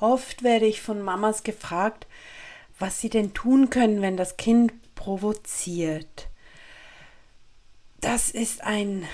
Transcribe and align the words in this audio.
Oft 0.00 0.42
werde 0.42 0.64
ich 0.64 0.80
von 0.80 1.02
Mamas 1.02 1.42
gefragt, 1.42 2.06
was 2.78 3.00
sie 3.00 3.10
denn 3.10 3.34
tun 3.34 3.68
können, 3.68 4.00
wenn 4.00 4.16
das 4.16 4.38
Kind 4.38 4.72
provoziert. 4.94 6.28
Das 8.00 8.30
ist 8.30 8.64
ein 8.64 9.04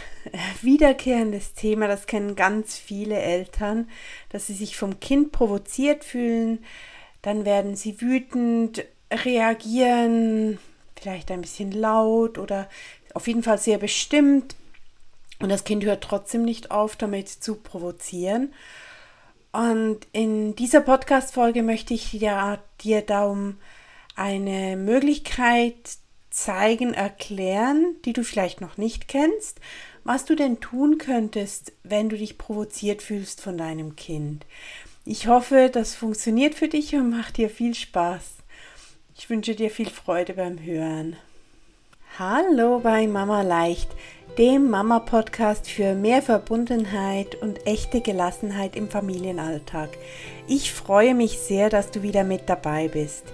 wiederkehrendes 0.63 1.55
Thema, 1.55 1.89
das 1.89 2.07
kennen 2.07 2.37
ganz 2.37 2.79
viele 2.79 3.19
Eltern, 3.19 3.91
dass 4.29 4.47
sie 4.47 4.55
sich 4.55 4.77
vom 4.77 5.01
Kind 5.01 5.33
provoziert 5.33 6.05
fühlen, 6.05 6.65
dann 7.21 7.45
werden 7.45 7.75
sie 7.75 8.01
wütend, 8.01 8.85
reagieren, 9.13 10.61
vielleicht 10.95 11.33
ein 11.33 11.41
bisschen 11.41 11.73
laut 11.73 12.39
oder 12.39 12.69
auf 13.13 13.27
jeden 13.27 13.43
Fall 13.43 13.59
sehr 13.59 13.79
bestimmt 13.79 14.55
und 15.41 15.49
das 15.49 15.65
Kind 15.65 15.85
hört 15.85 16.05
trotzdem 16.05 16.45
nicht 16.45 16.71
auf, 16.71 16.95
damit 16.95 17.29
zu 17.29 17.57
provozieren. 17.57 18.53
Und 19.53 20.01
in 20.13 20.55
dieser 20.55 20.81
Podcast-Folge 20.81 21.63
möchte 21.63 21.95
ich 21.95 22.11
dir, 22.11 22.59
dir 22.81 23.03
darum 23.03 23.57
eine 24.15 24.77
Möglichkeit 24.77 25.75
zeigen, 26.31 26.93
erklären, 26.93 27.97
die 28.05 28.13
du 28.13 28.23
vielleicht 28.23 28.61
noch 28.61 28.77
nicht 28.77 29.09
kennst, 29.09 29.61
was 30.05 30.25
du 30.25 30.35
denn 30.35 30.61
tun 30.61 30.99
könntest, 30.99 31.73
wenn 31.83 32.09
du 32.09 32.17
dich 32.17 32.39
provoziert 32.39 33.03
fühlst 33.03 33.41
von 33.41 33.57
deinem 33.57 33.97
Kind. 33.97 34.45
Ich 35.05 35.29
hoffe, 35.29 35.71
das 35.73 35.95
funktioniert 35.95 36.55
für 36.55 36.69
dich 36.69 36.95
und 36.95 37.11
macht 37.11 37.39
dir 37.39 37.49
viel 37.49 37.75
Spaß. 37.75 38.23
Ich 39.17 39.31
wünsche 39.31 39.55
dir 39.55 39.71
viel 39.71 39.89
Freude 39.89 40.35
beim 40.35 40.63
Hören. 40.63 41.17
Hallo 42.19 42.81
bei 42.81 43.07
Mama 43.07 43.43
Leicht 43.43 43.89
dem 44.39 44.69
Mama-Podcast 44.69 45.71
für 45.71 45.95
mehr 45.95 46.21
Verbundenheit 46.21 47.37
und 47.37 47.67
echte 47.67 48.03
Gelassenheit 48.03 48.77
im 48.77 48.91
Familienalltag. 48.91 49.89
Ich 50.47 50.75
freue 50.75 51.15
mich 51.15 51.39
sehr, 51.39 51.71
dass 51.71 51.91
du 51.91 52.03
wieder 52.03 52.23
mit 52.23 52.43
dabei 52.47 52.89
bist. 52.89 53.25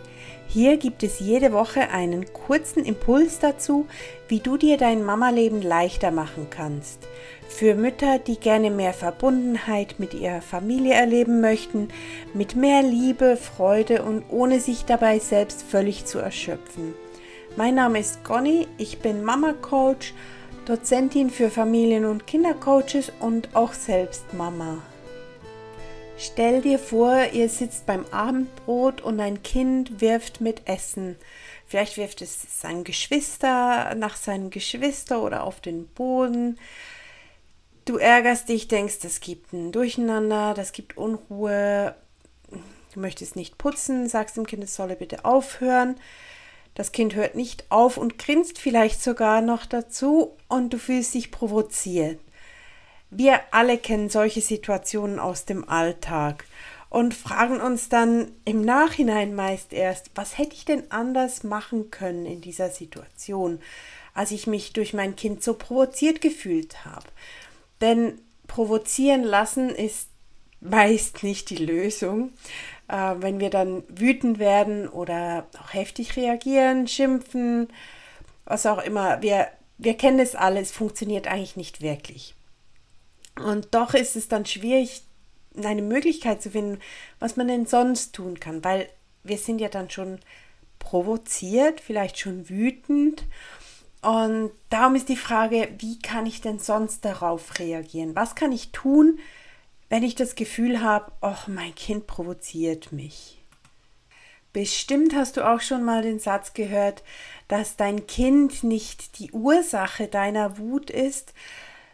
Hier 0.46 0.76
gibt 0.76 1.02
es 1.02 1.18
jede 1.18 1.52
Woche 1.52 1.90
einen 1.90 2.32
kurzen 2.32 2.84
Impuls 2.84 3.40
dazu, 3.40 3.86
wie 4.28 4.38
du 4.38 4.56
dir 4.56 4.76
dein 4.76 5.04
Mama-Leben 5.04 5.60
leichter 5.60 6.12
machen 6.12 6.46
kannst. 6.50 7.00
Für 7.48 7.74
Mütter, 7.74 8.20
die 8.20 8.38
gerne 8.38 8.70
mehr 8.70 8.92
Verbundenheit 8.92 9.96
mit 9.98 10.14
ihrer 10.14 10.40
Familie 10.40 10.94
erleben 10.94 11.40
möchten, 11.40 11.88
mit 12.32 12.54
mehr 12.54 12.82
Liebe, 12.82 13.36
Freude 13.36 14.04
und 14.04 14.22
ohne 14.28 14.60
sich 14.60 14.84
dabei 14.84 15.18
selbst 15.18 15.64
völlig 15.64 16.04
zu 16.04 16.20
erschöpfen. 16.20 16.94
Mein 17.56 17.74
Name 17.74 17.98
ist 17.98 18.22
Conny, 18.22 18.68
ich 18.78 19.00
bin 19.00 19.24
Mama-Coach 19.24 20.14
Dozentin 20.66 21.28
für 21.30 21.50
Familien- 21.50 22.04
und 22.04 22.28
Kindercoaches 22.28 23.10
und 23.18 23.56
auch 23.56 23.72
selbst 23.72 24.32
Mama. 24.32 24.80
Stell 26.16 26.62
dir 26.62 26.78
vor, 26.78 27.16
ihr 27.32 27.48
sitzt 27.48 27.84
beim 27.84 28.04
Abendbrot 28.12 29.00
und 29.00 29.18
ein 29.18 29.42
Kind 29.42 30.00
wirft 30.00 30.40
mit 30.40 30.68
Essen. 30.68 31.16
Vielleicht 31.66 31.96
wirft 31.96 32.22
es 32.22 32.60
sein 32.60 32.84
Geschwister 32.84 33.96
nach 33.96 34.14
seinem 34.14 34.50
Geschwister 34.50 35.20
oder 35.20 35.42
auf 35.42 35.60
den 35.60 35.88
Boden. 35.88 36.60
Du 37.84 37.96
ärgerst 37.96 38.48
dich, 38.48 38.68
denkst, 38.68 39.00
das 39.00 39.18
gibt 39.18 39.52
ein 39.52 39.72
Durcheinander, 39.72 40.54
das 40.54 40.70
gibt 40.70 40.96
Unruhe. 40.96 41.96
Du 42.94 43.00
möchtest 43.00 43.34
nicht 43.34 43.58
putzen, 43.58 44.08
sagst 44.08 44.36
dem 44.36 44.46
Kind, 44.46 44.62
es 44.62 44.76
solle 44.76 44.94
bitte 44.94 45.24
aufhören. 45.24 45.96
Das 46.74 46.92
Kind 46.92 47.14
hört 47.14 47.34
nicht 47.34 47.64
auf 47.70 47.96
und 47.96 48.18
grinst 48.18 48.58
vielleicht 48.58 49.02
sogar 49.02 49.40
noch 49.42 49.66
dazu 49.66 50.36
und 50.48 50.72
du 50.72 50.78
fühlst 50.78 51.14
dich 51.14 51.30
provoziert. 51.30 52.18
Wir 53.10 53.40
alle 53.50 53.76
kennen 53.76 54.08
solche 54.08 54.40
Situationen 54.40 55.18
aus 55.18 55.44
dem 55.44 55.68
Alltag 55.68 56.44
und 56.88 57.14
fragen 57.14 57.60
uns 57.60 57.90
dann 57.90 58.32
im 58.46 58.62
Nachhinein 58.62 59.34
meist 59.34 59.74
erst, 59.74 60.10
was 60.14 60.38
hätte 60.38 60.54
ich 60.54 60.64
denn 60.64 60.90
anders 60.90 61.44
machen 61.44 61.90
können 61.90 62.24
in 62.24 62.40
dieser 62.40 62.70
Situation, 62.70 63.60
als 64.14 64.30
ich 64.30 64.46
mich 64.46 64.72
durch 64.72 64.94
mein 64.94 65.14
Kind 65.14 65.42
so 65.42 65.54
provoziert 65.54 66.22
gefühlt 66.22 66.86
habe. 66.86 67.06
Denn 67.82 68.18
provozieren 68.46 69.24
lassen 69.24 69.68
ist 69.70 70.08
meist 70.60 71.22
nicht 71.22 71.50
die 71.50 71.56
Lösung 71.56 72.32
äh, 72.92 73.14
wenn 73.22 73.40
wir 73.40 73.50
dann 73.50 73.82
wütend 73.88 74.38
werden 74.38 74.86
oder 74.86 75.46
auch 75.58 75.72
heftig 75.72 76.16
reagieren, 76.16 76.86
schimpfen, 76.86 77.68
was 78.44 78.66
auch 78.66 78.82
immer. 78.82 79.22
Wir, 79.22 79.48
wir 79.78 79.96
kennen 79.96 80.20
es 80.20 80.34
alle, 80.34 80.60
es 80.60 80.72
funktioniert 80.72 81.26
eigentlich 81.26 81.56
nicht 81.56 81.80
wirklich. 81.80 82.34
Und 83.42 83.74
doch 83.74 83.94
ist 83.94 84.14
es 84.14 84.28
dann 84.28 84.44
schwierig, 84.44 85.02
eine 85.56 85.82
Möglichkeit 85.82 86.42
zu 86.42 86.50
finden, 86.50 86.80
was 87.18 87.36
man 87.36 87.48
denn 87.48 87.66
sonst 87.66 88.14
tun 88.14 88.38
kann, 88.38 88.62
weil 88.62 88.88
wir 89.24 89.38
sind 89.38 89.60
ja 89.60 89.68
dann 89.68 89.88
schon 89.88 90.18
provoziert, 90.78 91.80
vielleicht 91.80 92.18
schon 92.18 92.50
wütend. 92.50 93.24
Und 94.02 94.50
darum 94.68 94.96
ist 94.96 95.08
die 95.08 95.16
Frage, 95.16 95.68
wie 95.78 95.98
kann 95.98 96.26
ich 96.26 96.42
denn 96.42 96.58
sonst 96.58 97.04
darauf 97.04 97.58
reagieren? 97.58 98.16
Was 98.16 98.34
kann 98.34 98.52
ich 98.52 98.72
tun, 98.72 99.18
wenn 99.92 100.04
ich 100.04 100.14
das 100.14 100.36
Gefühl 100.36 100.80
habe, 100.80 101.12
ach, 101.20 101.48
mein 101.48 101.74
Kind 101.74 102.06
provoziert 102.06 102.92
mich. 102.92 103.42
Bestimmt 104.54 105.14
hast 105.14 105.36
du 105.36 105.46
auch 105.46 105.60
schon 105.60 105.84
mal 105.84 106.00
den 106.00 106.18
Satz 106.18 106.54
gehört, 106.54 107.02
dass 107.46 107.76
dein 107.76 108.06
Kind 108.06 108.64
nicht 108.64 109.18
die 109.18 109.32
Ursache 109.32 110.08
deiner 110.08 110.56
Wut 110.56 110.88
ist, 110.88 111.34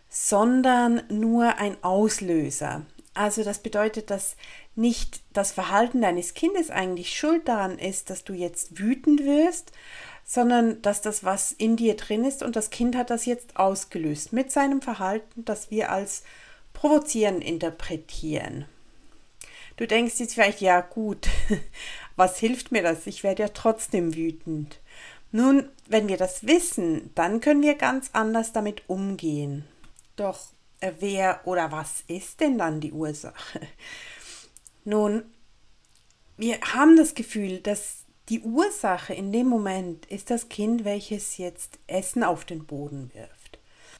sondern 0.08 1.02
nur 1.08 1.56
ein 1.56 1.76
Auslöser. 1.82 2.86
Also 3.14 3.42
das 3.42 3.58
bedeutet, 3.58 4.10
dass 4.10 4.36
nicht 4.76 5.20
das 5.32 5.50
Verhalten 5.50 6.00
deines 6.00 6.34
Kindes 6.34 6.70
eigentlich 6.70 7.18
schuld 7.18 7.48
daran 7.48 7.80
ist, 7.80 8.10
dass 8.10 8.22
du 8.22 8.32
jetzt 8.32 8.78
wütend 8.78 9.24
wirst, 9.24 9.72
sondern 10.24 10.80
dass 10.82 11.02
das 11.02 11.24
was 11.24 11.50
in 11.50 11.74
dir 11.74 11.96
drin 11.96 12.24
ist 12.24 12.44
und 12.44 12.54
das 12.54 12.70
Kind 12.70 12.94
hat 12.94 13.10
das 13.10 13.26
jetzt 13.26 13.56
ausgelöst 13.56 14.32
mit 14.32 14.52
seinem 14.52 14.82
Verhalten, 14.82 15.44
das 15.44 15.72
wir 15.72 15.90
als 15.90 16.22
provozieren 16.72 17.40
interpretieren. 17.40 18.66
Du 19.76 19.86
denkst 19.86 20.18
jetzt 20.18 20.34
vielleicht, 20.34 20.60
ja 20.60 20.80
gut, 20.80 21.28
was 22.16 22.38
hilft 22.38 22.72
mir 22.72 22.82
das? 22.82 23.06
Ich 23.06 23.22
werde 23.22 23.44
ja 23.44 23.48
trotzdem 23.48 24.14
wütend. 24.14 24.80
Nun, 25.30 25.68
wenn 25.86 26.08
wir 26.08 26.16
das 26.16 26.46
wissen, 26.46 27.10
dann 27.14 27.40
können 27.40 27.62
wir 27.62 27.74
ganz 27.74 28.10
anders 28.12 28.52
damit 28.52 28.82
umgehen. 28.88 29.64
Doch 30.16 30.40
äh, 30.80 30.92
wer 30.98 31.46
oder 31.46 31.70
was 31.70 32.02
ist 32.08 32.40
denn 32.40 32.58
dann 32.58 32.80
die 32.80 32.92
Ursache? 32.92 33.60
Nun, 34.84 35.24
wir 36.36 36.60
haben 36.60 36.96
das 36.96 37.14
Gefühl, 37.14 37.60
dass 37.60 38.04
die 38.28 38.40
Ursache 38.40 39.14
in 39.14 39.32
dem 39.32 39.46
Moment 39.48 40.06
ist 40.06 40.30
das 40.30 40.48
Kind, 40.48 40.84
welches 40.84 41.36
jetzt 41.36 41.78
Essen 41.86 42.22
auf 42.24 42.44
den 42.44 42.66
Boden 42.66 43.10
wirft. 43.14 43.37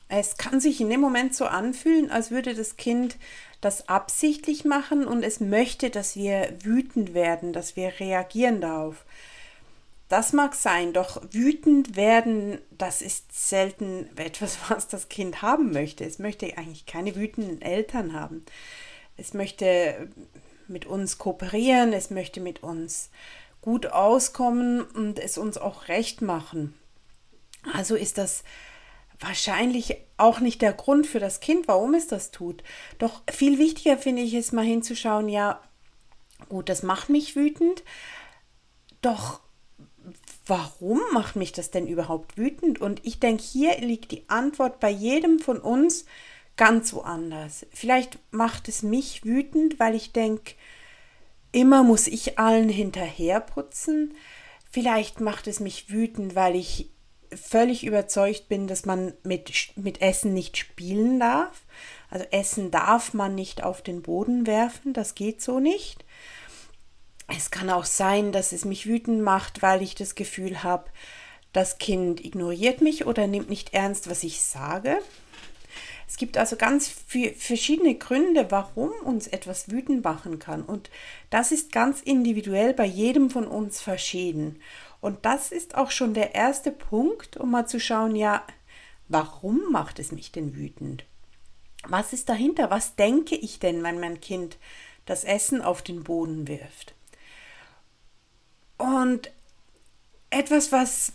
Es 0.08 0.36
kann 0.36 0.60
sich 0.60 0.80
in 0.80 0.88
dem 0.88 1.00
Moment 1.00 1.34
so 1.34 1.44
anfühlen, 1.44 2.10
als 2.10 2.30
würde 2.30 2.54
das 2.54 2.76
Kind 2.76 3.16
das 3.60 3.88
absichtlich 3.88 4.64
machen 4.64 5.06
und 5.06 5.22
es 5.22 5.41
möchte, 5.41 5.91
dass 5.91 6.16
wir 6.16 6.54
wütend 6.62 7.12
werden, 7.12 7.52
dass 7.52 7.76
wir 7.76 7.92
reagieren 8.00 8.60
darauf. 8.60 9.04
Das 10.08 10.32
mag 10.32 10.54
sein, 10.54 10.94
doch 10.94 11.20
wütend 11.32 11.97
werden, 11.97 12.58
das 12.70 13.02
ist 13.02 13.48
selten 13.48 14.08
etwas, 14.16 14.58
was 14.68 14.88
das 14.88 15.08
Kind 15.08 15.42
haben 15.42 15.72
möchte. 15.72 16.04
Es 16.04 16.18
möchte 16.18 16.56
eigentlich 16.56 16.86
keine 16.86 17.14
wütenden 17.14 17.60
Eltern 17.60 18.14
haben. 18.14 18.44
Es 19.16 19.34
möchte 19.34 20.08
mit 20.68 20.86
uns 20.86 21.18
kooperieren, 21.18 21.92
es 21.92 22.10
möchte 22.10 22.41
mit 22.41 22.62
uns 22.62 23.10
gut 23.60 23.86
auskommen 23.86 24.82
und 24.82 25.18
es 25.18 25.36
uns 25.36 25.58
auch 25.58 25.88
recht 25.88 26.22
machen. 26.22 26.74
Also 27.74 27.97
ist 27.97 28.16
das 28.16 28.44
wahrscheinlich 29.20 29.96
auch 30.16 30.40
nicht 30.40 30.62
der 30.62 30.72
Grund 30.72 31.06
für 31.06 31.20
das 31.20 31.40
Kind, 31.40 31.68
warum 31.68 31.94
es 31.94 32.06
das 32.06 32.30
tut. 32.30 32.62
Doch 32.98 33.22
viel 33.30 33.58
wichtiger 33.58 33.98
finde 33.98 34.22
ich 34.22 34.34
es 34.34 34.52
mal 34.52 34.64
hinzuschauen, 34.64 35.28
ja, 35.28 35.60
gut, 36.48 36.68
das 36.68 36.82
macht 36.82 37.09
mich 37.09 37.36
wütend, 37.36 37.82
doch 39.03 39.41
warum 40.47 41.00
macht 41.12 41.36
mich 41.36 41.53
das 41.53 41.70
denn 41.70 41.86
überhaupt 41.86 42.36
wütend? 42.36 42.80
Und 42.80 43.04
ich 43.04 43.20
denke, 43.20 43.42
hier 43.42 43.78
liegt 43.78 44.12
die 44.12 44.28
Antwort 44.28 44.80
bei 44.80 44.91
jedem 44.91 45.38
von 45.38 45.59
uns 45.59 46.06
ganz 46.56 46.92
woanders. 46.92 47.66
Vielleicht 47.72 48.18
macht 48.32 48.68
es 48.68 48.82
mich 48.82 49.24
wütend, 49.24 49.78
weil 49.78 49.94
ich 49.94 50.12
denke, 50.12 50.54
immer 51.53 51.82
muss 51.82 52.06
ich 52.06 52.38
allen 52.38 52.68
hinterherputzen. 52.68 54.14
Vielleicht 54.71 55.21
macht 55.21 55.47
es 55.47 55.60
mich 55.60 55.91
wütend, 55.91 56.34
weil 56.34 56.56
ich 56.56 56.91
völlig 57.34 57.84
überzeugt 57.84 58.48
bin, 58.48 58.66
dass 58.66 58.84
man 58.84 59.13
mit, 59.22 59.53
mit 59.77 60.01
Essen 60.01 60.34
nicht 60.34 60.57
spielen 60.57 61.21
darf. 61.21 61.63
Also 62.10 62.25
Essen 62.30 62.71
darf 62.71 63.15
man 63.15 63.34
nicht 63.34 63.63
auf 63.63 63.83
den 63.83 64.03
Boden 64.03 64.47
werfen, 64.47 64.92
das 64.92 65.15
geht 65.15 65.42
so 65.42 65.60
nicht. 65.60 66.04
Es 67.27 67.51
kann 67.51 67.69
auch 67.69 67.84
sein, 67.84 68.33
dass 68.33 68.53
es 68.53 68.65
mich 68.65 68.86
wütend 68.86 69.21
macht, 69.22 69.60
weil 69.60 69.83
ich 69.83 69.95
das 69.95 70.15
Gefühl 70.15 70.63
habe, 70.63 70.91
das 71.53 71.78
Kind 71.78 72.25
ignoriert 72.25 72.80
mich 72.80 73.07
oder 73.07 73.27
nimmt 73.27 73.51
nicht 73.51 73.74
ernst, 73.74 74.09
was 74.09 74.22
ich 74.22 74.41
sage. 74.41 74.98
Es 76.09 76.16
gibt 76.16 76.39
also 76.39 76.57
ganz 76.57 76.89
verschiedene 76.89 77.95
Gründe, 77.95 78.51
warum 78.51 78.92
uns 79.04 79.27
etwas 79.27 79.71
wütend 79.71 80.03
machen 80.03 80.39
kann. 80.39 80.63
Und 80.63 80.89
das 81.28 81.53
ist 81.53 81.71
ganz 81.71 82.01
individuell 82.01 82.72
bei 82.72 82.86
jedem 82.86 83.28
von 83.28 83.47
uns 83.47 83.83
verschieden. 83.83 84.63
Und 85.00 85.24
das 85.24 85.53
ist 85.53 85.77
auch 85.77 85.91
schon 85.91 86.15
der 86.15 86.34
erste 86.34 86.72
Punkt, 86.72 87.36
um 87.36 87.50
mal 87.50 87.66
zu 87.66 87.78
schauen, 87.78 88.16
ja, 88.16 88.42
warum 89.09 89.71
macht 89.71 89.98
es 89.98 90.12
mich 90.12 90.33
denn 90.33 90.56
wütend? 90.56 91.04
Was 91.86 92.12
ist 92.12 92.28
dahinter? 92.28 92.71
Was 92.71 92.97
denke 92.97 93.36
ich 93.36 93.60
denn, 93.60 93.83
wenn 93.83 94.00
mein 94.00 94.21
Kind 94.21 94.59
das 95.06 95.24
Essen 95.24 95.62
auf 95.62 95.83
den 95.83 96.03
Boden 96.03 96.48
wirft? 96.48 96.95
Und 98.77 99.30
etwas, 100.30 100.72
was 100.72 101.12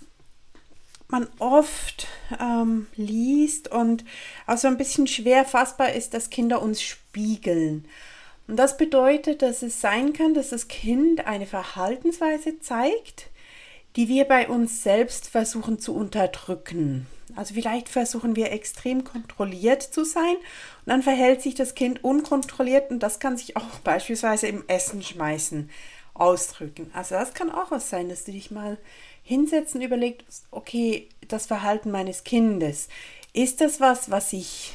man 1.07 1.27
oft 1.39 2.07
ähm, 2.39 2.87
liest 2.95 3.69
und 3.71 4.03
auch 4.47 4.57
so 4.57 4.67
ein 4.67 4.77
bisschen 4.77 5.07
schwer 5.07 5.45
fassbar 5.45 5.93
ist, 5.93 6.13
dass 6.13 6.29
Kinder 6.29 6.61
uns 6.61 6.81
spiegeln. 6.81 7.85
Und 8.47 8.57
das 8.57 8.77
bedeutet, 8.77 9.41
dass 9.41 9.61
es 9.61 9.79
sein 9.79 10.13
kann, 10.13 10.33
dass 10.33 10.49
das 10.49 10.67
Kind 10.67 11.25
eine 11.25 11.45
Verhaltensweise 11.45 12.59
zeigt, 12.59 13.29
die 13.95 14.07
wir 14.07 14.25
bei 14.25 14.47
uns 14.47 14.83
selbst 14.83 15.29
versuchen 15.29 15.79
zu 15.79 15.95
unterdrücken. 15.95 17.07
Also 17.35 17.53
vielleicht 17.53 17.89
versuchen 17.89 18.35
wir 18.35 18.51
extrem 18.51 19.03
kontrolliert 19.03 19.81
zu 19.81 20.03
sein 20.03 20.35
und 20.35 20.87
dann 20.87 21.03
verhält 21.03 21.41
sich 21.41 21.55
das 21.55 21.75
Kind 21.75 22.03
unkontrolliert 22.03 22.91
und 22.91 22.99
das 22.99 23.19
kann 23.19 23.37
sich 23.37 23.57
auch 23.57 23.63
beispielsweise 23.83 24.47
im 24.47 24.63
Essen 24.67 25.01
schmeißen 25.01 25.69
ausdrücken. 26.13 26.91
Also 26.93 27.15
das 27.15 27.33
kann 27.33 27.51
auch 27.51 27.71
was 27.71 27.89
sein, 27.89 28.09
dass 28.09 28.23
du 28.23 28.31
dich 28.31 28.51
mal 28.51 28.77
hinsetzen 29.23 29.81
überlegt, 29.81 30.25
okay, 30.51 31.07
das 31.27 31.45
Verhalten 31.45 31.91
meines 31.91 32.23
Kindes, 32.23 32.89
ist 33.33 33.61
das 33.61 33.79
was, 33.79 34.11
was 34.11 34.31
ich 34.33 34.73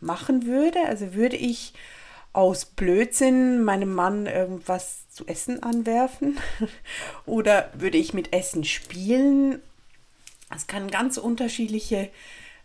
machen 0.00 0.46
würde? 0.46 0.80
Also 0.86 1.14
würde 1.14 1.36
ich 1.36 1.72
aus 2.34 2.66
Blödsinn 2.66 3.62
meinem 3.62 3.94
Mann 3.94 4.26
irgendwas 4.26 5.03
zu 5.14 5.26
essen 5.26 5.62
anwerfen? 5.62 6.38
Oder 7.26 7.70
würde 7.74 7.98
ich 7.98 8.12
mit 8.12 8.32
Essen 8.32 8.64
spielen? 8.64 9.62
Es 10.54 10.66
kann 10.66 10.90
ganz 10.90 11.16
unterschiedliche 11.16 12.10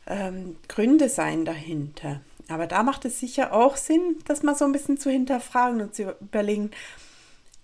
ähm, 0.07 0.57
Gründe 0.67 1.09
sein 1.09 1.45
dahinter. 1.45 2.21
Aber 2.49 2.65
da 2.65 2.81
macht 2.81 3.05
es 3.05 3.19
sicher 3.19 3.53
auch 3.53 3.77
Sinn, 3.77 4.17
das 4.25 4.41
mal 4.41 4.55
so 4.55 4.65
ein 4.65 4.71
bisschen 4.71 4.97
zu 4.97 5.11
hinterfragen 5.11 5.81
und 5.81 5.93
zu 5.93 6.15
überlegen, 6.19 6.71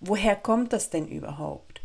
woher 0.00 0.36
kommt 0.36 0.72
das 0.72 0.90
denn 0.90 1.08
überhaupt? 1.08 1.80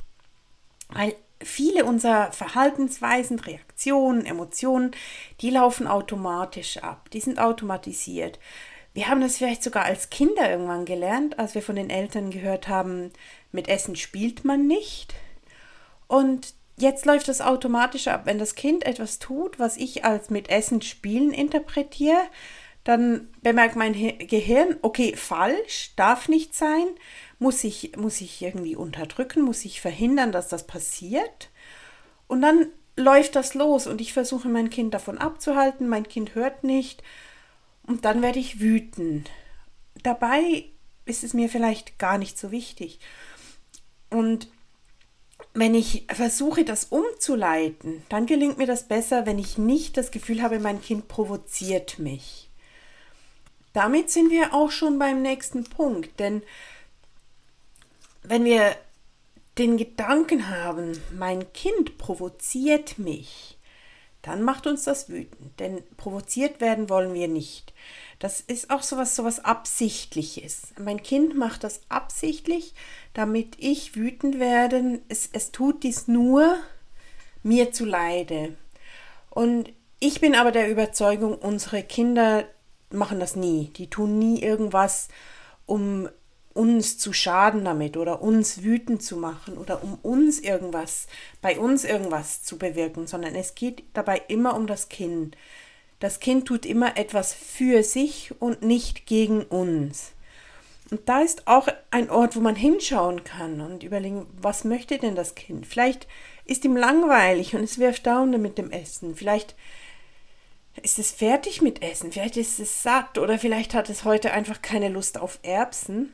Weil 0.90 1.16
viele 1.44 1.86
unserer 1.86 2.32
Verhaltensweisen, 2.32 3.40
Reaktionen, 3.40 4.26
Emotionen, 4.26 4.92
die 5.42 5.50
laufen 5.50 5.88
automatisch 5.88 6.78
ab, 6.78 7.10
die 7.12 7.22
sind 7.22 7.40
automatisiert. 7.40 8.40
Wir 8.94 9.08
haben 9.08 9.22
das 9.22 9.38
vielleicht 9.38 9.64
sogar 9.64 9.86
als 9.86 10.10
Kinder 10.10 10.50
irgendwann 10.50 10.86
gelernt, 10.86 11.40
als 11.40 11.56
wir 11.56 11.62
von 11.62 11.76
den 11.76 11.90
Eltern 11.90 12.30
gehört 12.30 12.68
haben, 12.68 13.12
mit 13.52 13.70
Essen 13.70 13.96
spielt 13.96 14.44
man 14.44 14.68
nicht. 14.68 15.14
Und 16.08 16.54
jetzt 16.78 17.06
läuft 17.06 17.30
das 17.30 17.40
automatisch 17.40 18.10
ab. 18.10 18.24
Wenn 18.26 18.38
das 18.38 18.56
Kind 18.56 18.86
etwas 18.86 19.20
tut, 19.20 19.60
was 19.60 19.78
ich 19.78 20.04
als 20.04 20.30
mit 20.30 20.50
Essen 20.50 20.82
spielen 20.82 21.32
interpretiere, 21.32 22.22
dann 22.84 23.30
bemerkt 23.42 23.76
mein 23.76 23.94
Gehirn, 23.94 24.76
okay, 24.82 25.16
falsch, 25.16 25.94
darf 25.96 26.28
nicht 26.28 26.56
sein, 26.56 26.88
muss 27.40 27.64
ich, 27.64 27.96
muss 27.96 28.20
ich 28.20 28.42
irgendwie 28.42 28.76
unterdrücken, 28.76 29.42
muss 29.42 29.64
ich 29.64 29.80
verhindern, 29.80 30.32
dass 30.32 30.50
das 30.50 30.68
passiert. 30.68 31.50
Und 32.28 32.42
dann 32.42 32.68
läuft 32.98 33.36
das 33.36 33.54
los 33.54 33.88
und 33.88 34.02
ich 34.02 34.12
versuche 34.14 34.50
mein 34.50 34.70
Kind 34.70 34.94
davon 34.94 35.18
abzuhalten, 35.18 35.88
mein 35.88 36.08
Kind 36.08 36.36
hört 36.36 36.64
nicht 36.64 37.04
und 37.92 38.06
dann 38.06 38.22
werde 38.22 38.40
ich 38.40 38.62
wütend. 38.62 39.30
Dabei 40.02 40.64
ist 41.04 41.26
es 41.26 41.34
mir 41.34 41.50
vielleicht 41.50 42.00
gar 42.00 42.18
nicht 42.18 42.40
so 42.40 42.50
wichtig. 42.50 43.02
Und 44.10 44.48
wenn 45.54 45.76
ich 45.76 46.06
versuche, 46.10 46.64
das 46.64 46.86
umzuleiten, 46.86 48.02
dann 48.08 48.28
gelingt 48.28 48.58
mir 48.58 48.66
das 48.66 48.88
besser, 48.88 49.26
wenn 49.26 49.38
ich 49.38 49.58
nicht 49.58 49.98
das 49.98 50.12
Gefühl 50.12 50.42
habe, 50.42 50.60
mein 50.60 50.82
Kind 50.82 51.10
provoziert 51.10 52.00
mich. 52.00 52.50
Damit 53.74 54.10
sind 54.10 54.32
wir 54.32 54.54
auch 54.54 54.72
schon 54.72 54.98
beim 54.98 55.22
nächsten 55.22 55.66
Punkt, 55.66 56.18
denn 56.18 56.44
wenn 58.24 58.46
wir 58.46 58.74
den 59.58 59.76
Gedanken 59.76 60.48
haben, 60.48 60.98
mein 61.12 61.52
Kind 61.52 61.98
provoziert 61.98 62.98
mich, 63.00 63.58
dann 64.22 64.44
macht 64.44 64.68
uns 64.68 64.84
das 64.84 65.10
wütend, 65.10 65.60
denn 65.60 65.84
provoziert 65.98 66.62
werden 66.62 66.90
wollen 66.90 67.14
wir 67.14 67.28
nicht. 67.28 67.71
Das 68.22 68.40
ist 68.40 68.70
auch 68.70 68.84
sowas, 68.84 69.16
sowas 69.16 69.44
Absichtliches. 69.44 70.76
Mein 70.80 71.02
Kind 71.02 71.36
macht 71.36 71.64
das 71.64 71.82
absichtlich, 71.90 72.76
damit 73.16 73.56
ich 73.58 73.96
wütend 73.96 74.40
werde. 74.40 75.02
Es, 75.10 75.28
es 75.34 75.52
tut 75.52 75.82
dies 75.82 76.08
nur 76.08 76.56
mir 77.42 77.72
zu 77.72 77.84
Leide. 77.84 78.56
Und 79.32 79.74
ich 80.00 80.22
bin 80.22 80.36
aber 80.36 80.52
der 80.52 80.70
Überzeugung, 80.70 81.34
unsere 81.34 81.82
Kinder 81.82 82.46
machen 82.92 83.20
das 83.20 83.36
nie. 83.36 83.72
Die 83.76 83.90
tun 83.90 84.20
nie 84.20 84.40
irgendwas, 84.40 85.08
um 85.66 86.08
uns 86.54 87.00
zu 87.00 87.14
schaden 87.14 87.66
damit 87.66 87.98
oder 87.98 88.22
uns 88.22 88.62
wütend 88.62 89.02
zu 89.02 89.18
machen 89.18 89.58
oder 89.58 89.82
um 89.84 89.96
uns 90.04 90.40
irgendwas, 90.40 91.08
bei 91.42 91.58
uns 91.58 91.86
irgendwas 91.86 92.44
zu 92.44 92.60
bewirken, 92.60 93.08
sondern 93.08 93.34
es 93.34 93.56
geht 93.56 93.84
dabei 93.94 94.22
immer 94.28 94.56
um 94.56 94.68
das 94.68 94.90
Kind. 94.90 95.36
Das 96.02 96.20
Kind 96.20 96.46
tut 96.46 96.66
immer 96.66 96.98
etwas 96.98 97.34
für 97.34 97.84
sich 97.84 98.34
und 98.40 98.62
nicht 98.62 99.06
gegen 99.06 99.44
uns. 99.44 100.12
Und 100.90 101.08
da 101.08 101.22
ist 101.22 101.48
auch 101.48 101.70
ein 101.90 102.10
Ort, 102.10 102.36
wo 102.36 102.42
man 102.42 102.58
hinschauen 102.58 103.24
kann 103.24 103.62
und 103.62 103.84
überlegen, 103.84 104.28
was 104.42 104.66
möchte 104.66 104.98
denn 104.98 105.16
das 105.16 105.36
Kind? 105.36 105.66
Vielleicht 105.66 106.06
ist 106.44 106.66
ihm 106.66 106.76
langweilig 106.76 107.56
und 107.56 107.64
es 107.64 107.80
wirft 107.80 108.06
Daumen 108.06 108.42
mit 108.42 108.58
dem 108.58 108.72
Essen. 108.72 109.16
Vielleicht 109.16 109.56
ist 110.84 111.00
es 111.00 111.12
fertig 111.12 111.62
mit 111.62 111.82
Essen. 111.82 112.12
Vielleicht 112.12 112.36
ist 112.36 112.60
es 112.60 112.84
satt 112.84 113.18
oder 113.18 113.40
vielleicht 113.40 113.74
hat 113.74 113.90
es 113.90 114.04
heute 114.04 114.34
einfach 114.34 114.62
keine 114.62 114.90
Lust 114.90 115.18
auf 115.18 115.40
Erbsen 115.44 116.12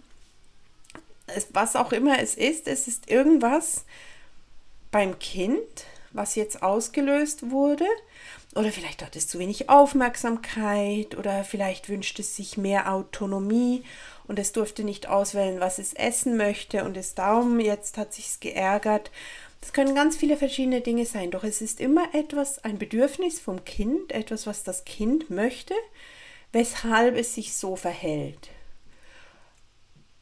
es, 1.28 1.48
was 1.54 1.76
auch 1.76 1.92
immer 1.92 2.20
es 2.20 2.36
ist, 2.36 2.68
es 2.68 2.88
ist 2.88 3.10
irgendwas 3.10 3.86
beim 4.92 5.20
Kind, 5.20 5.86
was 6.12 6.36
jetzt 6.36 6.64
ausgelöst 6.64 7.52
wurde. 7.52 7.86
Oder 8.56 8.72
vielleicht 8.72 9.04
hat 9.04 9.16
es 9.16 9.28
zu 9.28 9.40
wenig 9.40 9.70
Aufmerksamkeit 9.70 11.16
oder 11.16 11.44
vielleicht 11.44 11.90
wünscht 11.90 12.20
es 12.20 12.36
sich 12.36 12.58
mehr 12.58 12.92
Autonomie 12.92 13.84
und 14.28 14.40
es 14.40 14.52
durfte 14.52 14.84
nicht 14.84 15.08
auswählen, 15.08 15.60
was 15.60 15.80
es 15.80 15.94
essen 15.94 16.38
möchte 16.38 16.84
und 16.84 16.98
es 16.98 17.14
darum 17.14 17.60
jetzt 17.60 17.98
hat 17.98 18.14
sich 18.14 18.40
geärgert. 18.40 19.12
Das 19.62 19.74
können 19.74 19.96
ganz 19.96 20.18
viele 20.18 20.38
verschiedene 20.38 20.82
Dinge 20.82 21.06
sein, 21.06 21.32
doch 21.32 21.44
es 21.44 21.62
ist 21.62 21.80
immer 21.80 22.14
etwas, 22.14 22.64
ein 22.64 22.78
Bedürfnis 22.78 23.40
vom 23.40 23.66
Kind, 23.66 24.12
etwas, 24.12 24.48
was 24.48 24.64
das 24.64 24.86
Kind 24.86 25.30
möchte, 25.30 25.74
weshalb 26.52 27.16
es 27.16 27.36
sich 27.36 27.54
so 27.54 27.76
verhält. 27.76 28.50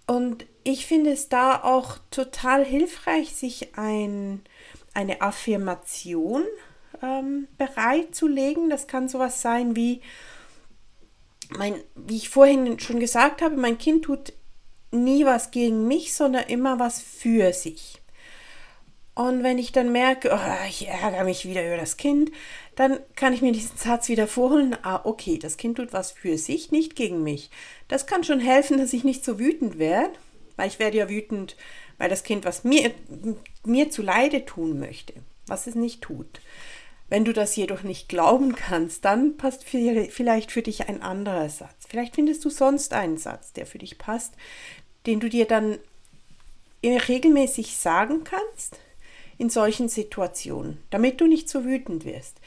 Und 0.07 0.45
ich 0.63 0.85
finde 0.85 1.11
es 1.11 1.29
da 1.29 1.63
auch 1.63 1.97
total 2.11 2.63
hilfreich, 2.63 3.35
sich 3.35 3.77
ein, 3.77 4.41
eine 4.95 5.21
Affirmation 5.21 6.43
ähm, 7.03 7.47
bereitzulegen. 7.57 8.69
Das 8.69 8.87
kann 8.87 9.07
sowas 9.07 9.41
sein 9.41 9.75
wie, 9.75 10.01
mein, 11.49 11.75
wie 11.95 12.17
ich 12.17 12.29
vorhin 12.29 12.79
schon 12.79 12.99
gesagt 12.99 13.41
habe, 13.41 13.57
mein 13.57 13.77
Kind 13.77 14.05
tut 14.05 14.33
nie 14.91 15.25
was 15.25 15.51
gegen 15.51 15.87
mich, 15.87 16.13
sondern 16.13 16.45
immer 16.45 16.79
was 16.79 17.01
für 17.01 17.53
sich. 17.53 18.01
Und 19.13 19.43
wenn 19.43 19.57
ich 19.57 19.71
dann 19.71 19.93
merke, 19.93 20.31
oh, 20.33 20.67
ich 20.67 20.89
ärgere 20.89 21.23
mich 21.23 21.47
wieder 21.47 21.65
über 21.65 21.77
das 21.77 21.95
Kind, 21.95 22.31
dann 22.75 22.99
kann 23.15 23.31
ich 23.31 23.41
mir 23.41 23.53
diesen 23.53 23.77
Satz 23.77 24.09
wieder 24.09 24.27
vorholen. 24.27 24.75
Ah, 24.83 25.01
okay, 25.05 25.39
das 25.39 25.55
Kind 25.55 25.77
tut 25.77 25.93
was 25.93 26.11
für 26.11 26.37
sich, 26.37 26.71
nicht 26.71 26.97
gegen 26.97 27.23
mich. 27.23 27.49
Das 27.87 28.07
kann 28.07 28.25
schon 28.25 28.41
helfen, 28.41 28.77
dass 28.77 28.91
ich 28.91 29.05
nicht 29.05 29.23
so 29.23 29.39
wütend 29.39 29.79
werde, 29.79 30.11
weil 30.57 30.67
ich 30.67 30.79
werde 30.79 30.97
ja 30.97 31.09
wütend, 31.09 31.55
weil 31.97 32.09
das 32.09 32.23
Kind 32.23 32.45
was 32.45 32.63
mir, 32.63 32.91
mir 33.63 33.89
zu 33.89 34.01
Leide 34.01 34.45
tun 34.45 34.79
möchte, 34.79 35.13
was 35.47 35.67
es 35.67 35.75
nicht 35.75 36.01
tut. 36.01 36.41
Wenn 37.07 37.23
du 37.23 37.33
das 37.33 37.55
jedoch 37.55 37.83
nicht 37.83 38.09
glauben 38.09 38.55
kannst, 38.55 39.05
dann 39.05 39.37
passt 39.37 39.63
vielleicht 39.63 40.51
für 40.51 40.61
dich 40.63 40.89
ein 40.89 41.03
anderer 41.03 41.49
Satz. 41.49 41.85
Vielleicht 41.87 42.15
findest 42.15 42.43
du 42.43 42.49
sonst 42.49 42.93
einen 42.93 43.17
Satz, 43.17 43.53
der 43.53 43.67
für 43.67 43.77
dich 43.77 43.99
passt, 43.99 44.33
den 45.05 45.19
du 45.19 45.29
dir 45.29 45.45
dann 45.45 45.77
regelmäßig 46.83 47.77
sagen 47.77 48.23
kannst 48.23 48.79
in 49.37 49.49
solchen 49.49 49.89
Situationen, 49.89 50.81
damit 50.89 51.21
du 51.21 51.27
nicht 51.27 51.49
so 51.49 51.63
wütend 51.63 52.05
wirst. 52.05 52.39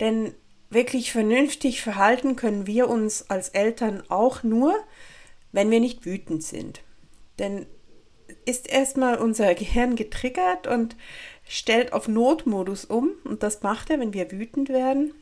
Denn 0.00 0.34
wirklich 0.70 1.12
vernünftig 1.12 1.80
verhalten 1.80 2.36
können 2.36 2.66
wir 2.66 2.88
uns 2.88 3.30
als 3.30 3.50
Eltern 3.50 4.02
auch 4.08 4.42
nur, 4.42 4.74
wenn 5.52 5.70
wir 5.70 5.80
nicht 5.80 6.04
wütend 6.04 6.42
sind. 6.42 6.80
Denn 7.38 7.66
ist 8.44 8.68
erstmal 8.68 9.18
unser 9.18 9.54
Gehirn 9.54 9.96
getriggert 9.96 10.66
und 10.66 10.96
stellt 11.46 11.92
auf 11.92 12.08
Notmodus 12.08 12.84
um. 12.84 13.10
Und 13.24 13.42
das 13.42 13.62
macht 13.62 13.90
er, 13.90 14.00
wenn 14.00 14.14
wir 14.14 14.30
wütend 14.30 14.68
werden. 14.68 15.14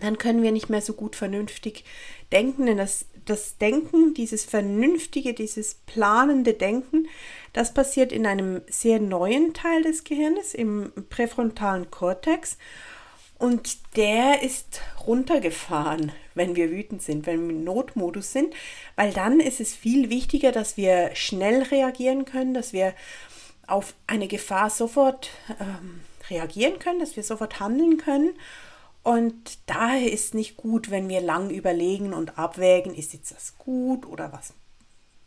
dann 0.00 0.18
können 0.18 0.42
wir 0.42 0.52
nicht 0.52 0.70
mehr 0.70 0.82
so 0.82 0.92
gut 0.92 1.16
vernünftig 1.16 1.84
denken, 2.30 2.66
denn 2.66 2.76
das, 2.76 3.06
das 3.24 3.58
Denken, 3.58 4.14
dieses 4.14 4.44
vernünftige, 4.44 5.34
dieses 5.34 5.74
planende 5.74 6.54
Denken, 6.54 7.08
das 7.52 7.74
passiert 7.74 8.12
in 8.12 8.24
einem 8.24 8.62
sehr 8.68 9.00
neuen 9.00 9.52
Teil 9.52 9.82
des 9.82 10.04
Gehirns, 10.04 10.54
im 10.54 10.92
präfrontalen 11.10 11.90
Kortex. 11.90 12.56
Und 13.38 13.96
der 13.96 14.42
ist 14.42 14.82
runtergefahren, 15.06 16.12
wenn 16.40 16.56
wir 16.56 16.70
wütend 16.70 17.02
sind, 17.02 17.26
wenn 17.26 17.48
wir 17.48 17.54
im 17.54 17.64
Notmodus 17.64 18.32
sind, 18.32 18.54
weil 18.96 19.12
dann 19.12 19.40
ist 19.40 19.60
es 19.60 19.76
viel 19.76 20.08
wichtiger, 20.08 20.52
dass 20.52 20.78
wir 20.78 21.10
schnell 21.14 21.62
reagieren 21.64 22.24
können, 22.24 22.54
dass 22.54 22.72
wir 22.72 22.94
auf 23.66 23.92
eine 24.06 24.26
Gefahr 24.26 24.70
sofort 24.70 25.30
ähm, 25.60 26.00
reagieren 26.30 26.78
können, 26.78 26.98
dass 26.98 27.14
wir 27.14 27.22
sofort 27.22 27.60
handeln 27.60 27.98
können. 27.98 28.30
Und 29.02 29.58
daher 29.66 30.10
ist 30.10 30.32
nicht 30.32 30.56
gut, 30.56 30.90
wenn 30.90 31.10
wir 31.10 31.20
lang 31.20 31.50
überlegen 31.50 32.14
und 32.14 32.38
abwägen, 32.38 32.94
ist 32.94 33.12
jetzt 33.12 33.32
das 33.32 33.58
gut 33.58 34.06
oder 34.06 34.32
was, 34.32 34.54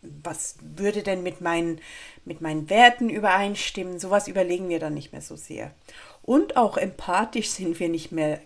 was 0.01 0.55
würde 0.61 1.03
denn 1.03 1.21
mit 1.21 1.41
meinen, 1.41 1.79
mit 2.25 2.41
meinen 2.41 2.71
Werten 2.71 3.09
übereinstimmen. 3.09 3.99
Sowas 3.99 4.27
überlegen 4.27 4.67
wir 4.67 4.79
dann 4.79 4.95
nicht 4.95 5.11
mehr 5.11 5.21
so 5.21 5.35
sehr. 5.35 5.75
Und 6.23 6.57
auch 6.57 6.77
empathisch 6.77 7.49
sind 7.49 7.79
wir 7.79 7.89
nicht 7.89 8.11
mehr 8.11 8.41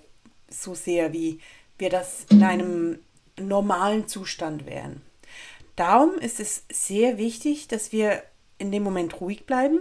so 0.49 0.75
sehr, 0.75 1.13
wie 1.13 1.39
wir 1.77 1.89
das 1.89 2.25
in 2.29 2.43
einem 2.43 2.99
normalen 3.39 4.07
Zustand 4.07 4.65
wären. 4.65 5.01
Darum 5.75 6.15
ist 6.15 6.39
es 6.39 6.63
sehr 6.71 7.17
wichtig, 7.17 7.67
dass 7.67 7.91
wir 7.91 8.23
in 8.57 8.71
dem 8.71 8.83
Moment 8.83 9.21
ruhig 9.21 9.45
bleiben. 9.45 9.79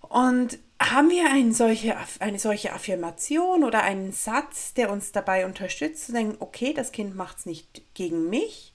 Und 0.00 0.58
haben 0.80 1.10
wir 1.10 1.30
eine 1.30 1.52
solche, 1.52 1.96
eine 2.20 2.38
solche 2.38 2.72
Affirmation 2.72 3.64
oder 3.64 3.82
einen 3.82 4.12
Satz, 4.12 4.74
der 4.74 4.90
uns 4.90 5.12
dabei 5.12 5.44
unterstützt, 5.44 6.06
zu 6.06 6.12
denken, 6.12 6.36
okay, 6.38 6.72
das 6.72 6.92
Kind 6.92 7.16
macht 7.16 7.38
es 7.38 7.46
nicht 7.46 7.82
gegen 7.94 8.30
mich, 8.30 8.72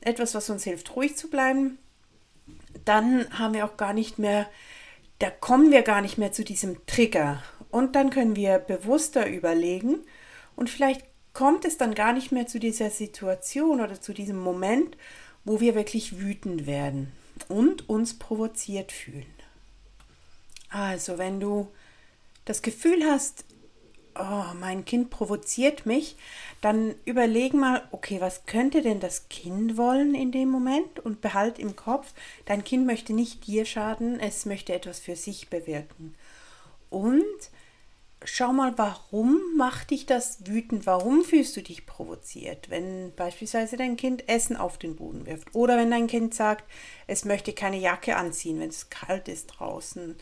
etwas, 0.00 0.34
was 0.34 0.50
uns 0.50 0.64
hilft, 0.64 0.96
ruhig 0.96 1.16
zu 1.16 1.28
bleiben, 1.28 1.78
dann 2.84 3.38
haben 3.38 3.54
wir 3.54 3.64
auch 3.66 3.76
gar 3.76 3.92
nicht 3.92 4.18
mehr, 4.18 4.48
da 5.18 5.30
kommen 5.30 5.70
wir 5.70 5.82
gar 5.82 6.00
nicht 6.00 6.18
mehr 6.18 6.32
zu 6.32 6.42
diesem 6.42 6.84
Trigger. 6.86 7.42
Und 7.70 7.94
dann 7.94 8.10
können 8.10 8.34
wir 8.34 8.58
bewusster 8.58 9.28
überlegen 9.28 9.98
und 10.56 10.68
vielleicht 10.68 11.04
kommt 11.32 11.64
es 11.64 11.78
dann 11.78 11.94
gar 11.94 12.12
nicht 12.12 12.32
mehr 12.32 12.46
zu 12.46 12.58
dieser 12.58 12.90
Situation 12.90 13.80
oder 13.80 14.00
zu 14.00 14.12
diesem 14.12 14.38
Moment, 14.38 14.96
wo 15.44 15.60
wir 15.60 15.74
wirklich 15.74 16.20
wütend 16.20 16.66
werden 16.66 17.12
und 17.48 17.88
uns 17.88 18.18
provoziert 18.18 18.92
fühlen. 18.92 19.26
Also, 20.70 21.18
wenn 21.18 21.40
du 21.40 21.68
das 22.44 22.62
Gefühl 22.62 23.04
hast, 23.04 23.44
oh, 24.18 24.54
mein 24.58 24.84
Kind 24.84 25.10
provoziert 25.10 25.86
mich, 25.86 26.16
dann 26.60 26.94
überleg 27.04 27.54
mal, 27.54 27.82
okay, 27.92 28.20
was 28.20 28.46
könnte 28.46 28.82
denn 28.82 29.00
das 29.00 29.28
Kind 29.28 29.76
wollen 29.76 30.14
in 30.14 30.32
dem 30.32 30.50
Moment 30.50 31.00
und 31.00 31.20
behalt 31.20 31.58
im 31.58 31.76
Kopf, 31.76 32.12
dein 32.44 32.64
Kind 32.64 32.86
möchte 32.86 33.12
nicht 33.12 33.46
dir 33.46 33.64
schaden, 33.64 34.20
es 34.20 34.46
möchte 34.46 34.72
etwas 34.72 34.98
für 34.98 35.16
sich 35.16 35.48
bewirken. 35.48 36.14
Und 36.90 37.22
schau 38.24 38.52
mal, 38.52 38.76
warum 38.76 39.40
macht 39.56 39.90
dich 39.90 40.06
das 40.06 40.46
wütend? 40.46 40.86
Warum 40.86 41.24
fühlst 41.24 41.56
du 41.56 41.62
dich 41.62 41.86
provoziert? 41.86 42.70
Wenn 42.70 43.14
beispielsweise 43.14 43.76
dein 43.76 43.96
Kind 43.96 44.28
Essen 44.28 44.56
auf 44.56 44.78
den 44.78 44.96
Boden 44.96 45.26
wirft 45.26 45.54
oder 45.54 45.76
wenn 45.76 45.90
dein 45.90 46.06
Kind 46.06 46.34
sagt, 46.34 46.64
es 47.06 47.24
möchte 47.24 47.52
keine 47.52 47.78
Jacke 47.78 48.16
anziehen, 48.16 48.60
wenn 48.60 48.68
es 48.68 48.90
kalt 48.90 49.28
ist 49.28 49.46
draußen 49.46 50.16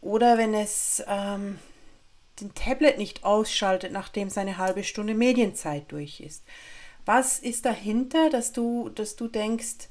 oder 0.00 0.38
wenn 0.38 0.54
es 0.54 1.02
ähm, 1.06 1.58
den 2.40 2.54
Tablet 2.54 2.98
nicht 2.98 3.24
ausschaltet, 3.24 3.92
nachdem 3.92 4.30
seine 4.30 4.58
halbe 4.58 4.84
Stunde 4.84 5.14
Medienzeit 5.14 5.90
durch 5.92 6.20
ist. 6.20 6.42
Was 7.04 7.38
ist 7.38 7.64
dahinter, 7.64 8.30
dass 8.30 8.52
du, 8.52 8.88
dass 8.88 9.16
du 9.16 9.28
denkst, 9.28 9.88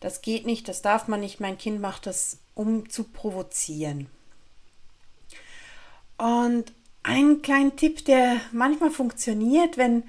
das 0.00 0.22
geht 0.22 0.46
nicht, 0.46 0.68
das 0.68 0.82
darf 0.82 1.08
man 1.08 1.20
nicht, 1.20 1.40
mein 1.40 1.58
Kind 1.58 1.80
macht 1.80 2.06
das, 2.06 2.38
um 2.54 2.88
zu 2.88 3.04
provozieren. 3.04 4.08
Und 6.16 6.72
ein 7.08 7.40
kleiner 7.40 7.74
Tipp, 7.74 8.04
der 8.04 8.38
manchmal 8.52 8.90
funktioniert, 8.90 9.78
wenn, 9.78 10.04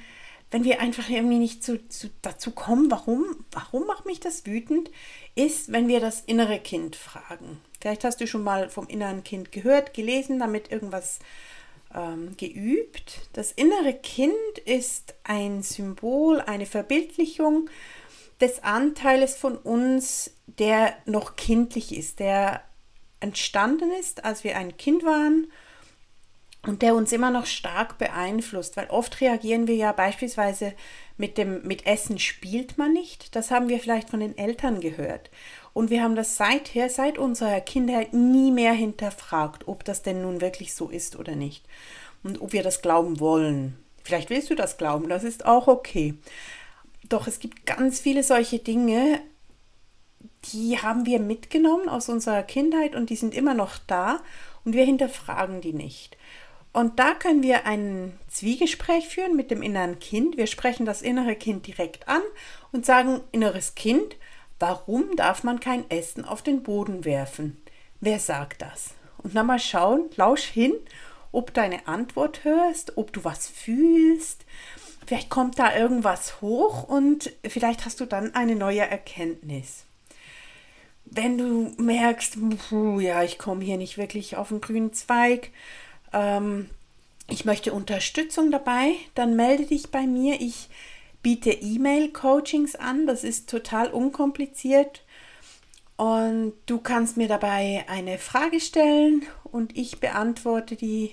wenn 0.52 0.66
wir 0.66 0.82
einfach 0.82 1.10
irgendwie 1.10 1.40
nicht 1.40 1.64
zu, 1.64 1.88
zu, 1.88 2.10
dazu 2.22 2.52
kommen, 2.52 2.92
warum, 2.92 3.26
warum 3.52 3.88
macht 3.88 4.06
mich 4.06 4.20
das 4.20 4.46
wütend, 4.46 4.92
ist, 5.34 5.72
wenn 5.72 5.88
wir 5.88 6.02
das 6.02 6.22
innere 6.22 6.60
Kind 6.60 6.98
fragen. 6.98 7.62
Vielleicht 7.80 8.04
hast 8.04 8.20
du 8.20 8.28
schon 8.28 8.44
mal 8.44 8.70
vom 8.70 8.88
inneren 8.88 9.24
Kind 9.24 9.54
gehört, 9.54 9.94
gelesen, 9.94 10.40
damit 10.40 10.72
irgendwas 10.74 11.20
ähm, 11.96 12.36
geübt. 12.36 13.22
Das 13.32 13.54
innere 13.54 13.94
Kind 13.94 14.34
ist 14.66 15.16
ein 15.24 15.64
Symbol, 15.64 16.42
eine 16.42 16.66
Verbildlichung 16.66 17.70
des 18.42 18.62
Anteiles 18.62 19.38
von 19.38 19.56
uns, 19.56 20.32
der 20.48 20.98
noch 21.06 21.38
kindlich 21.38 21.96
ist, 21.96 22.20
der 22.20 22.62
entstanden 23.22 23.92
ist, 23.92 24.26
als 24.26 24.44
wir 24.44 24.58
ein 24.58 24.76
Kind 24.76 25.04
waren 25.04 25.48
und 26.70 26.84
der 26.84 26.94
uns 26.94 27.12
immer 27.12 27.32
noch 27.32 27.48
stark 27.48 27.98
beeinflusst, 27.98 28.78
weil 28.78 28.88
oft 28.92 29.20
reagieren 29.22 29.66
wir 29.68 29.74
ja 29.76 29.92
beispielsweise 29.92 30.74
mit 31.18 31.40
dem 31.40 31.64
mit 31.68 31.88
Essen 31.88 32.20
spielt 32.20 32.78
man 32.78 32.94
nicht, 32.94 33.36
das 33.36 33.50
haben 33.50 33.70
wir 33.70 33.80
vielleicht 33.80 34.12
von 34.12 34.20
den 34.20 34.38
Eltern 34.38 34.80
gehört 34.80 35.32
und 35.74 35.90
wir 35.90 36.04
haben 36.04 36.16
das 36.16 36.38
seither 36.38 36.90
seit 36.90 37.18
unserer 37.18 37.60
Kindheit 37.60 38.14
nie 38.14 38.52
mehr 38.52 38.74
hinterfragt, 38.74 39.68
ob 39.68 39.84
das 39.84 40.04
denn 40.04 40.22
nun 40.22 40.42
wirklich 40.42 40.76
so 40.76 40.90
ist 40.90 41.18
oder 41.18 41.36
nicht 41.36 41.66
und 42.22 42.40
ob 42.40 42.54
wir 42.54 42.62
das 42.62 42.84
glauben 42.84 43.20
wollen. 43.20 43.76
Vielleicht 44.04 44.30
willst 44.30 44.52
du 44.52 44.56
das 44.56 44.78
glauben, 44.78 45.10
das 45.10 45.24
ist 45.24 45.46
auch 45.46 45.68
okay. 45.68 46.14
Doch 47.10 47.26
es 47.26 47.40
gibt 47.40 47.66
ganz 47.66 48.00
viele 48.00 48.22
solche 48.22 48.60
Dinge, 48.60 49.20
die 50.54 50.78
haben 50.78 51.08
wir 51.08 51.20
mitgenommen 51.20 51.90
aus 51.90 52.10
unserer 52.10 52.44
Kindheit 52.44 52.96
und 52.96 53.10
die 53.10 53.16
sind 53.16 53.34
immer 53.34 53.56
noch 53.56 53.80
da 53.88 54.20
und 54.66 54.74
wir 54.74 54.86
hinterfragen 54.86 55.62
die 55.62 55.74
nicht. 55.74 56.16
Und 56.72 57.00
da 57.00 57.14
können 57.14 57.42
wir 57.42 57.66
ein 57.66 58.18
Zwiegespräch 58.28 59.08
führen 59.08 59.36
mit 59.36 59.50
dem 59.50 59.64
inneren 59.64 60.00
Kind. 60.00 60.38
Wir 60.38 60.48
sprechen 60.48 60.86
das 60.86 61.02
innere 61.02 61.36
Kind 61.36 61.66
direkt 61.66 62.08
an 62.08 62.22
und 62.72 62.86
sagen, 62.86 63.22
inneres 63.32 63.74
Kind, 63.76 64.18
warum 64.60 65.16
darf 65.16 65.44
man 65.44 65.60
kein 65.60 65.90
Essen 65.90 66.26
auf 66.26 66.44
den 66.44 66.62
Boden 66.62 67.06
werfen? 67.06 67.58
Wer 68.02 68.20
sagt 68.20 68.62
das? 68.62 68.92
Und 69.18 69.36
dann 69.36 69.48
mal 69.48 69.60
schauen, 69.60 70.10
lausch 70.16 70.44
hin, 70.44 70.74
ob 71.32 71.54
deine 71.54 71.88
Antwort 71.88 72.44
hörst, 72.44 72.98
ob 72.98 73.14
du 73.14 73.24
was 73.24 73.48
fühlst. 73.48 74.46
Vielleicht 75.06 75.30
kommt 75.30 75.58
da 75.58 75.76
irgendwas 75.76 76.40
hoch 76.40 76.84
und 76.84 77.32
vielleicht 77.48 77.86
hast 77.86 78.00
du 78.00 78.06
dann 78.06 78.36
eine 78.36 78.56
neue 78.56 78.82
Erkenntnis. 78.82 79.86
Wenn 81.06 81.40
du 81.40 81.74
merkst, 81.82 82.38
ja, 83.00 83.24
ich 83.24 83.40
komme 83.40 83.64
hier 83.66 83.78
nicht 83.78 83.98
wirklich 83.98 84.38
auf 84.38 84.50
den 84.50 84.62
grünen 84.62 84.94
Zweig, 84.94 85.50
ähm, 86.14 86.70
ich 87.28 87.46
möchte 87.46 87.74
Unterstützung 87.74 88.52
dabei, 88.52 88.94
dann 89.16 89.36
melde 89.36 89.66
dich 89.66 89.92
bei 89.92 90.08
mir. 90.08 90.42
Ich 90.42 90.70
biete 91.22 91.52
E-Mail-Coachings 91.52 92.76
an. 92.76 93.08
Das 93.08 93.24
ist 93.24 93.50
total 93.50 93.92
unkompliziert. 93.92 95.04
Und 95.98 96.54
du 96.66 96.80
kannst 96.80 97.18
mir 97.18 97.28
dabei 97.28 97.84
eine 97.90 98.18
Frage 98.18 98.62
stellen 98.62 99.24
und 99.44 99.78
ich 99.78 100.00
beantworte 100.00 100.78
die 100.78 101.12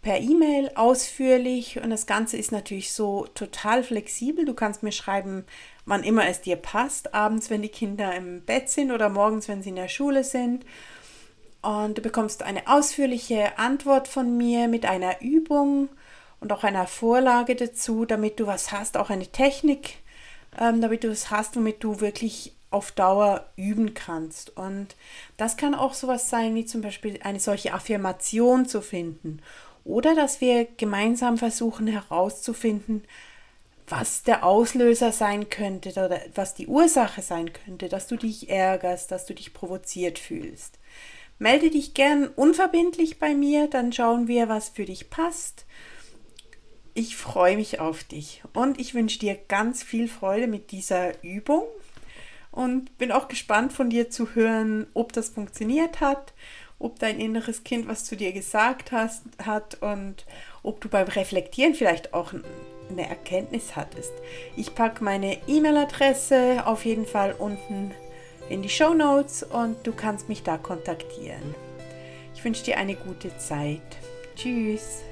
per 0.00 0.20
E-Mail 0.20 0.70
ausführlich. 0.74 1.78
Und 1.78 1.90
das 1.90 2.06
Ganze 2.06 2.38
ist 2.38 2.50
natürlich 2.50 2.92
so 2.92 3.26
total 3.34 3.82
flexibel. 3.82 4.46
Du 4.46 4.54
kannst 4.54 4.82
mir 4.82 4.92
schreiben, 4.92 5.44
wann 5.84 6.02
immer 6.02 6.26
es 6.26 6.40
dir 6.40 6.56
passt, 6.56 7.14
abends, 7.14 7.50
wenn 7.50 7.60
die 7.60 7.68
Kinder 7.68 8.14
im 8.14 8.42
Bett 8.42 8.70
sind 8.70 8.90
oder 8.90 9.10
morgens, 9.10 9.48
wenn 9.48 9.62
sie 9.62 9.68
in 9.68 9.76
der 9.76 9.88
Schule 9.88 10.24
sind. 10.24 10.64
Und 11.68 11.98
du 11.98 12.00
bekommst 12.00 12.42
eine 12.42 12.66
ausführliche 12.66 13.58
Antwort 13.58 14.08
von 14.08 14.38
mir 14.38 14.68
mit 14.68 14.86
einer 14.86 15.20
Übung 15.20 15.90
und 16.40 16.50
auch 16.50 16.64
einer 16.64 16.86
Vorlage 16.86 17.56
dazu, 17.56 18.06
damit 18.06 18.40
du 18.40 18.46
was 18.46 18.72
hast, 18.72 18.96
auch 18.96 19.10
eine 19.10 19.26
Technik, 19.26 19.98
ähm, 20.58 20.80
damit 20.80 21.04
du 21.04 21.08
es 21.08 21.30
hast, 21.30 21.56
womit 21.56 21.84
du 21.84 22.00
wirklich 22.00 22.54
auf 22.70 22.90
Dauer 22.92 23.44
üben 23.56 23.92
kannst. 23.92 24.56
Und 24.56 24.96
das 25.36 25.58
kann 25.58 25.74
auch 25.74 25.92
sowas 25.92 26.30
sein, 26.30 26.54
wie 26.54 26.64
zum 26.64 26.80
Beispiel 26.80 27.20
eine 27.22 27.38
solche 27.38 27.74
Affirmation 27.74 28.64
zu 28.64 28.80
finden. 28.80 29.42
Oder 29.84 30.14
dass 30.14 30.40
wir 30.40 30.66
gemeinsam 30.78 31.36
versuchen 31.36 31.86
herauszufinden, 31.86 33.04
was 33.86 34.22
der 34.22 34.42
Auslöser 34.42 35.12
sein 35.12 35.50
könnte 35.50 35.90
oder 35.90 36.18
was 36.34 36.54
die 36.54 36.66
Ursache 36.66 37.20
sein 37.20 37.52
könnte, 37.52 37.90
dass 37.90 38.06
du 38.06 38.16
dich 38.16 38.48
ärgerst, 38.48 39.10
dass 39.10 39.26
du 39.26 39.34
dich 39.34 39.52
provoziert 39.52 40.18
fühlst. 40.18 40.78
Melde 41.38 41.70
dich 41.70 41.94
gern 41.94 42.26
unverbindlich 42.26 43.18
bei 43.18 43.34
mir, 43.34 43.68
dann 43.68 43.92
schauen 43.92 44.26
wir, 44.26 44.48
was 44.48 44.70
für 44.70 44.84
dich 44.84 45.08
passt. 45.08 45.66
Ich 46.94 47.16
freue 47.16 47.56
mich 47.56 47.78
auf 47.78 48.02
dich 48.02 48.42
und 48.54 48.80
ich 48.80 48.92
wünsche 48.94 49.20
dir 49.20 49.38
ganz 49.46 49.84
viel 49.84 50.08
Freude 50.08 50.48
mit 50.48 50.72
dieser 50.72 51.22
Übung 51.22 51.62
und 52.50 52.98
bin 52.98 53.12
auch 53.12 53.28
gespannt 53.28 53.72
von 53.72 53.88
dir 53.88 54.10
zu 54.10 54.34
hören, 54.34 54.88
ob 54.94 55.12
das 55.12 55.28
funktioniert 55.28 56.00
hat, 56.00 56.34
ob 56.80 56.98
dein 56.98 57.20
inneres 57.20 57.62
Kind 57.62 57.86
was 57.86 58.04
zu 58.04 58.16
dir 58.16 58.32
gesagt 58.32 58.90
hast, 58.90 59.22
hat 59.44 59.80
und 59.80 60.26
ob 60.64 60.80
du 60.80 60.88
beim 60.88 61.06
Reflektieren 61.06 61.74
vielleicht 61.74 62.14
auch 62.14 62.32
eine 62.90 63.08
Erkenntnis 63.08 63.76
hattest. 63.76 64.12
Ich 64.56 64.74
packe 64.74 65.04
meine 65.04 65.38
E-Mail-Adresse 65.46 66.66
auf 66.66 66.84
jeden 66.84 67.06
Fall 67.06 67.32
unten 67.38 67.92
in 68.48 68.62
die 68.62 68.68
Show 68.68 68.94
Notes 68.94 69.42
und 69.42 69.86
du 69.86 69.92
kannst 69.92 70.28
mich 70.28 70.42
da 70.42 70.56
kontaktieren. 70.58 71.54
Ich 72.34 72.44
wünsche 72.44 72.64
dir 72.64 72.78
eine 72.78 72.94
gute 72.94 73.36
Zeit. 73.38 73.80
Tschüss. 74.36 75.02